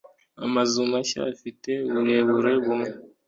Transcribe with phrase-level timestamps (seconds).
[0.45, 2.89] Amazu mashya afite uburebure bumwe.